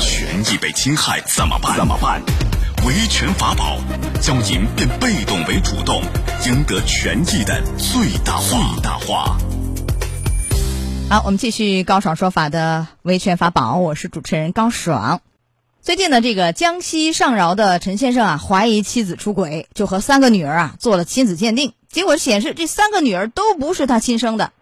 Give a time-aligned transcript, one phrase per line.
[0.00, 1.76] 权益被侵害怎么办？
[1.76, 2.22] 怎么办？
[2.86, 3.78] 维权法宝，
[4.22, 6.00] 教您变被动为主动，
[6.46, 8.48] 赢得权益的最大化。
[8.48, 9.36] 最大化。
[11.10, 15.20] 好，我们继续高爽说法的维权法宝，我是主持人高爽。
[15.82, 24.52] 最近呢，这个江西上饶的陈先生啊，怀疑妻子出轨，就和三个女儿啊做了亲子鉴定，结果显示这三个女儿都不是他亲生的。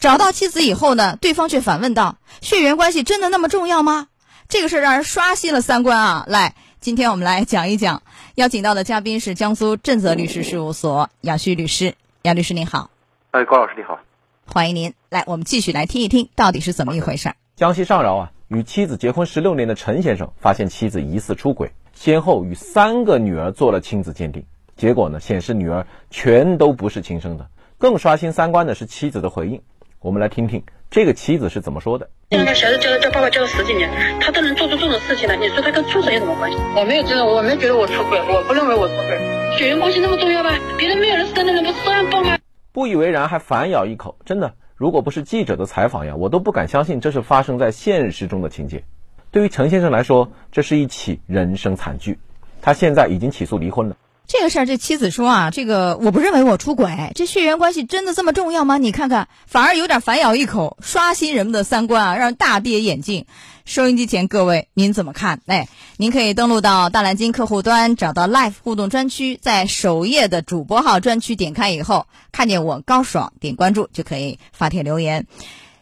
[0.00, 4.08] 找到妻子以后呢，对方却反问道：“血缘关系真的那么重要吗？”
[4.48, 6.24] 这个事儿让人刷新了三观啊！
[6.26, 8.02] 来，今天我们来讲一讲，
[8.34, 11.94] 邀请到的嘉宾是江苏正泽律师事务所杨旭律师。
[12.22, 12.88] 杨律师您好，
[13.32, 13.98] 哎，高老师你好，
[14.46, 14.94] 欢迎您。
[15.10, 17.34] 来，我们继续来听一听到底是怎么一回事。
[17.56, 18.32] 江西上饶啊。
[18.48, 27.48] 与妻子结婚十六年的陈先生发现妻子疑似出轨，先后与三个女儿做了亲子鉴定，结果呢显示女儿全都不是亲生的。
[27.78, 29.62] 更刷新三观的是妻子的回应，
[30.02, 32.08] 我们来听听这个妻子是怎么说的。
[32.30, 36.56] 现在小孩子叫叫爸爸叫了十几年，他都能做出这种事情来，你说他跟畜生有什么关系？
[36.74, 39.58] 我没有觉得，我没觉得我出轨，我不认为我出轨。
[39.58, 40.52] 血缘关系那么重要吗？
[40.78, 42.38] 别人没有人生的人不照样报吗？
[42.72, 44.54] 不以为然，还反咬一口，真的。
[44.74, 48.84] 如果不是记者的采访呀，我都不敢相信这是发生在现实中的情节。
[49.30, 52.18] 对于陈先生来说，这是一起人生惨剧。
[52.62, 53.96] 他现在已经起诉离婚了。
[54.32, 58.78] 这个事儿，这妻子说啊，这个我不认为我出轨，这血缘关系真的这么重要吗？
[58.78, 63.26] 你看看，反而有点反咬一口，刷新人们的三观啊，让人大跌眼镜。
[63.64, 65.40] 收音机前各位，您怎么看？
[65.46, 75.26] 哎，您可以登录到大蓝鲸客户端，找到 Live 互动专区，在首页的主播号专区点开以后，看见我高爽，点关注就可以发帖留言。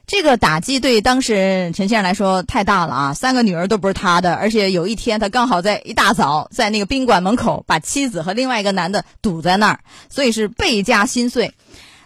[0.08, 3.14] 这个打击对当事人陈先生来说太大了啊！
[3.14, 11.52] 三个女儿都不是他的，而且有一天他刚好在一大早在那个宾馆门口把妻子和另外一个男的堵在那儿，所以是倍加心碎。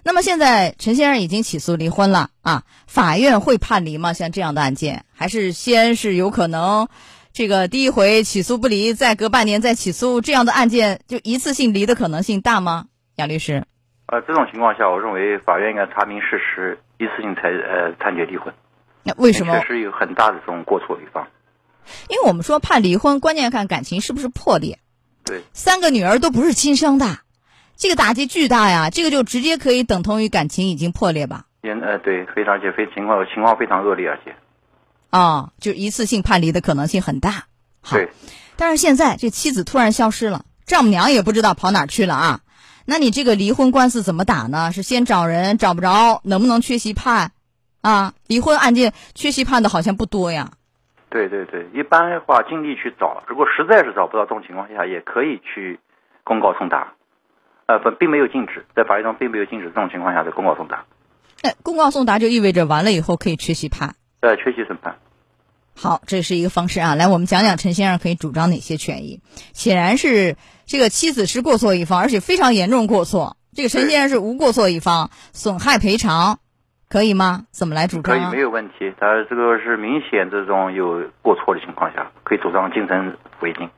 [0.03, 4.13] 那么现在陈先生已经起诉离婚了啊，法院会判离吗？
[4.13, 6.89] 像这样的案件，还是先是有可能，
[7.33, 12.87] 这个第一回起诉不离，再隔半年再起诉，这样的案件就一次性离的可能性大吗？
[13.15, 13.65] 杨律师，
[14.13, 18.53] 呃，这种情况下，我认为法院应该查明事实，一次性裁呃判决离婚。
[19.05, 19.59] 那为什么？
[19.59, 21.27] 确实有很大的这种过错一方。
[22.11, 24.79] 因为我们说判离婚，关键看感情是不是破裂。
[25.25, 27.21] 对，三个女儿都不是亲生的。
[27.75, 28.91] 这个打击巨大呀！
[28.91, 31.47] 这个就直接可以等同于感情已经破裂吧？
[31.63, 34.37] 也呃，对，非常且非情况情况非常恶劣，而且
[35.09, 37.45] 啊，就一次性判离的可能性很大。
[37.91, 38.11] 对，
[38.57, 42.41] 但是现在这妻子突然消失了，丈母娘也不知道跑哪去了啊！
[42.87, 44.73] 那你这个离婚官司怎么打呢？
[44.73, 47.33] 是先找人找不着，能不能缺席判？
[47.81, 50.53] 啊，离婚案件缺席判的好像不多呀。
[51.11, 55.79] 对对对，一般的话尽力去找，如果实在是找不到这种情况下，也可以去
[56.25, 56.95] 公告送达。
[57.67, 60.85] 呃，不，并没有禁止，在法律上并没有禁止这种情况下的公告送达。
[61.43, 63.95] 哎，公告送达就意味着完了以后可以缺席判。
[64.21, 64.97] 呃，缺席审判。
[65.83, 66.95] 好，这是一个方式啊。
[66.95, 69.21] 来，我们讲讲陈先生可以主张哪些权益。
[69.53, 73.37] 显然是这个妻子是过错一方，而且非常严重过错。
[73.53, 76.39] 这个陈先生是无过错一方，损害赔偿
[76.89, 77.47] 可以吗？
[77.51, 78.17] 怎么来主张？
[78.17, 78.95] 可以，没有问题。
[78.97, 83.69] 他这个是明显这种有过错的情况下，可以主张精神抚慰金。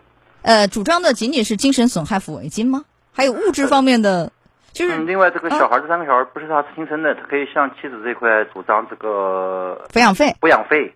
[0.43, 2.84] 呃，主张的仅仅是精神损害抚慰金吗？
[3.12, 4.31] 还有物质方面的，
[4.75, 10.94] 就是另外这个小孩这三个小孩不是他亲生的，他可以向妻子这块主张这个抚养费，抚养费，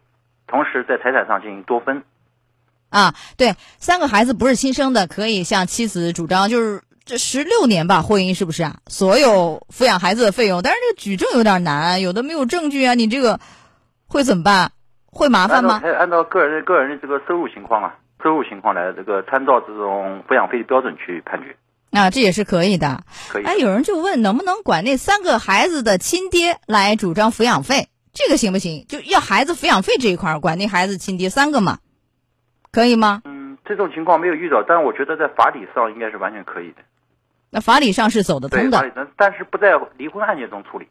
[0.49, 2.03] 同时在财产上进行多分。
[2.91, 8.79] 啊，对，三个孩子不是亲生的，可以向妻子主张，就是这十六年吧，婚姻是不是啊？
[8.87, 13.41] 所有抚养孩子的费用，但是这个举证有点难，有的没有证据啊，你这个
[14.07, 14.73] 会怎么办？
[15.11, 15.81] 会麻烦吗？
[15.83, 21.57] 按照按照个人个人的这个收入情况啊，收入情况来这个参照这种抚养费的标准去判决。
[21.91, 23.03] 啊，这也是可以的。
[23.29, 23.45] 可以。
[23.45, 27.89] 哎，有人就问，能不能管那三个孩子的亲爹来主张抚养费？
[28.19, 28.85] 这个行不行？
[28.89, 31.79] 就要孩子抚养费这一块管那孩子亲爹三个嘛？
[32.73, 33.23] 可以吗？
[33.25, 36.79] 嗯，这种情况没有遇到，但我觉得在法理上应该是完全可以的。
[37.51, 39.09] 那法理上是走得通的。
[39.17, 40.89] 但是不在离婚案件中处理。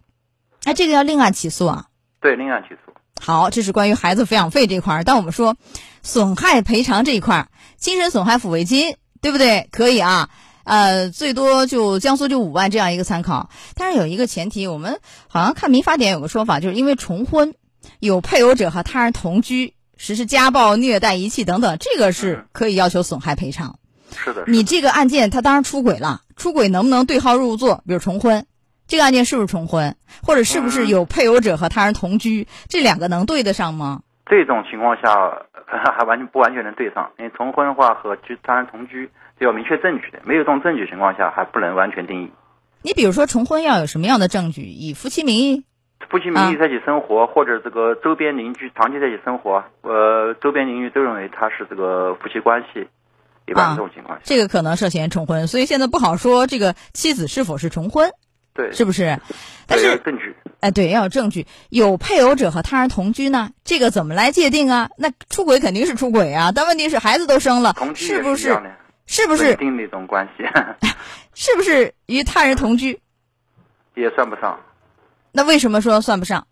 [0.64, 1.88] 哎，这个要另案起诉啊？
[2.22, 2.94] 对，另案起诉。
[3.22, 5.04] 好，这是关于孩子抚养费这块。
[5.04, 5.58] 但我们说，
[6.02, 9.68] 损害赔偿这一块，精神损害抚慰金，对不对？
[9.72, 10.30] 可以啊。
[10.68, 15.00] 呃，最多就江苏就五万这样一个参考，但是有一个前提，我们
[15.30, 17.56] 好像看民法典有个说法，就是因为重婚，
[18.02, 23.80] 有配偶者和他人同居，实施家暴、虐待、遗弃等等，这个是可以要求损害赔偿。
[24.12, 27.82] 是的，你这个案件他当然出轨了，出轨能不能对号入座？
[27.88, 28.46] 比如重婚，
[28.88, 34.02] 这个案件是不是重婚，或者是不是有配偶者和他人同居，这两个能对得上吗？
[34.30, 35.16] 这种情况下
[35.98, 39.10] 还完全不完全能对上，因为重婚的话和居他人同居。
[39.40, 42.32] 要明确证据的，没有这种证据情况下，还不能完全定义。
[42.82, 44.64] 你比如说重婚要有什么样的证据？
[44.64, 45.64] 以夫妻名义
[46.10, 52.88] 夫妻名义在一起生活，或者这个周边邻居长期在一起生活，呃，周边邻居都认为他是这个夫妻关系，
[53.48, 58.12] 一般这种情况下，这个可能涉嫌重婚，所以现在不好说这个妻子是否是重婚，
[58.54, 59.20] 对，是不是？
[59.66, 61.46] 但是要证据，哎，对，要有证据。
[61.70, 64.90] 有配偶者和他人同居呢，这个怎么来界定啊？
[64.98, 68.62] 那出轨肯定是出轨啊，但问题是孩子都生了同，居是不是也
[69.08, 69.56] 是不是？
[69.56, 70.44] 定那种关系，
[71.34, 73.00] 是不是与他人同居？
[73.96, 74.60] 也算不上。
[75.32, 76.46] 那为什么说算不上？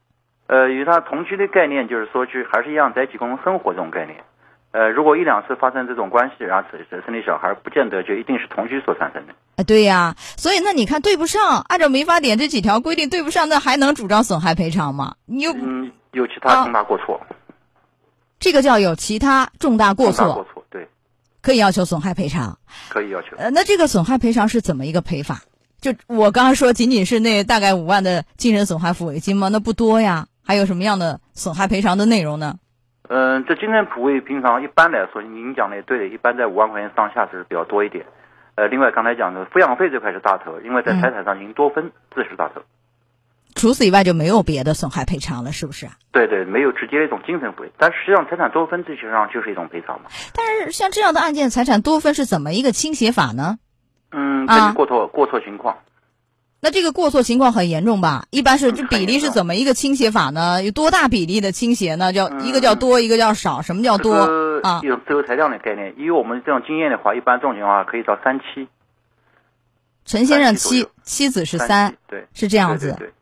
[0.47, 4.23] 呃，与他同居的概念就是说，去还是一样在一起共同生活这种概念。
[4.71, 9.33] 呃，如果一两次发生这种关系，然后生生的小孩，不见得就一定是同居所产生的。
[9.55, 15.15] 啊，对呀，所以那你看对不上，按照民法典这几条规定对不上，那还能主张损害赔偿吗？
[15.25, 17.19] 你又嗯，有其啊他重大过错，
[18.39, 20.45] 这个叫有其他重大过错，
[21.45, 22.57] 可以要求损害赔偿。
[22.89, 23.37] 可以要求。
[23.37, 25.41] 呃，那这个损害赔偿是怎么一个赔法？
[25.79, 29.49] 就我刚刚说，仅仅是那大概五万的精神损害抚慰金吗？
[29.51, 32.55] 那不多呀，还有什么样的损害赔偿的内容呢？
[33.07, 38.03] 嗯，这精神抚慰平常一般来说，您讲的也对，一般在五万块钱上下是比较多一点。
[38.55, 42.61] 呃，另外刚才讲的抚养费这块是大头，因为在财产上您多分，这是大头。
[43.55, 45.93] 除此以外就没有别的损害赔偿了，是不是啊？
[46.11, 50.09] 对对，没有直接的一种精神抚慰，但实际上财产多分这实际上就是一种赔偿嘛。
[50.33, 53.57] 但是像这样的案件，财产多分是怎么一个倾斜法呢？
[54.11, 55.77] 嗯，啊根据过错、过错情况，
[56.59, 58.25] 那这个过错情况很严重吧？
[58.29, 60.63] 一般是这嗯比例是怎么一个倾斜法呢？
[60.63, 62.11] 有多大比例的倾斜呢？
[62.11, 63.61] 叫嗯一个叫多，一个叫少。
[63.61, 64.13] 什么叫多
[64.63, 64.87] 啊一？
[64.87, 65.93] 种自由裁量的概念。
[65.97, 68.67] 以我们这种经验的话，一般这种情况下可以到三七。
[70.05, 72.87] 陈先生妻妻子是三三，对，是这样子。
[72.87, 73.13] 对对对对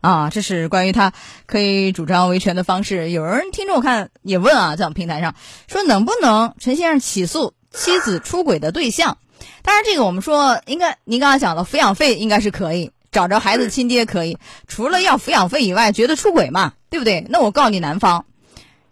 [0.00, 1.12] 啊，这是关于他
[1.46, 3.10] 可以主张维权的方式。
[3.10, 5.34] 有人听众我看也问啊，在我们平台上
[5.66, 9.18] 说能不能陈先生起诉妻子出轨的对象？
[9.62, 14.38] 当然，这个我们说应该，您刚才讲了抚养费应该是可以，找着孩子亲爹可以。
[14.66, 17.26] 除了要抚养费以外，觉得出轨嘛，对不对？
[17.28, 18.24] 那我告你男方，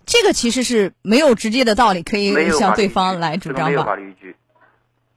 [0.05, 3.85] 这个其实是没有直接的道理可以向对方来主张吧没有？
[3.85, 4.37] 法律依据，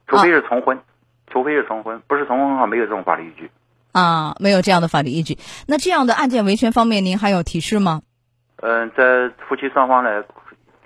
[0.06, 0.80] 除非是重婚，
[1.30, 3.50] 除非是重婚，不是重婚的话没有这种法律依据。
[3.92, 5.38] 啊，没有这样的法律依据。
[5.66, 8.02] 那这样的案件维权方面，您还有提示吗？
[8.62, 10.22] 嗯，在夫妻双方呢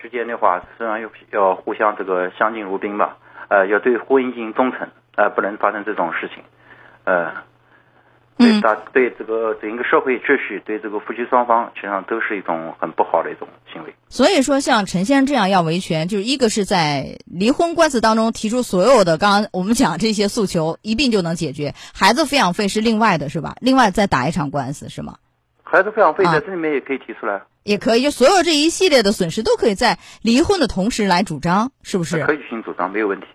[0.01, 3.17] 之间的话，虽然要要互相这个相敬如宾吧，
[3.49, 6.45] 呃，要对婚姻进行忠诚，呃，不能发生这种事情，
[7.05, 7.33] 呃，
[8.37, 13.95] 对嗯大对这个整个社会秩序，对这个夫妻双方，实际上都是一种很不好的一种行为。
[14.09, 21.75] 所以说，像陈先生这样要维权，就是一个是在离婚官司当中提出所有的刚刚我们讲这些诉求，一并就能解决。
[21.95, 23.55] 孩子抚养费是另外的，是吧？
[23.61, 25.17] 另外再打一场官司是吗？
[25.63, 32.25] 孩子抚养费啊在这里面也可以提出来，也可以，就所有这一系列的损失都可以在离婚的同时来主张，是不是？
[32.25, 33.27] 可以进行主张，没有问题。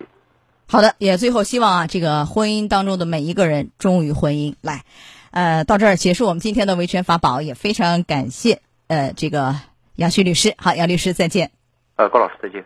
[0.71, 4.54] 好的，也最后希望啊，这个婚姻当中的每一个人忠于婚姻。
[4.62, 4.83] 来，
[5.31, 9.56] 呃，到这儿结束我们今天的维权法宝，也非常感谢呃这个
[9.95, 10.54] 杨旭律师。
[10.57, 11.50] 好，杨律师再见。
[11.95, 12.63] 呃，高老师再见。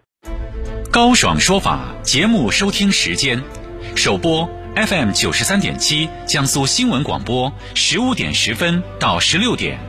[0.91, 3.41] 高爽说法节目收听时间：
[3.95, 9.79] 首播 FM 九十三点七江苏新闻广播十五点十分到十六点，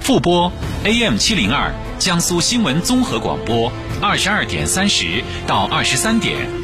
[0.00, 0.52] 复播
[0.84, 3.72] AM 七零二江苏新闻综合广播
[4.02, 6.63] 二十二点三十到二十三点。